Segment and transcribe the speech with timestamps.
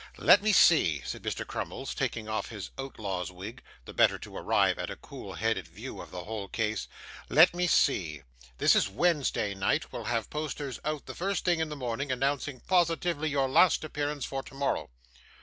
[0.17, 1.45] 'Let me see,' said Mr.
[1.45, 6.01] Crummles, taking off his outlaw's wig, the better to arrive at a cool headed view
[6.01, 6.87] of the whole case.
[7.29, 8.23] 'Let me see.
[8.57, 9.93] This is Wednesday night.
[9.93, 14.25] We'll have posters out the first thing in the morning, announcing positively your last appearance
[14.25, 14.89] for tomorrow.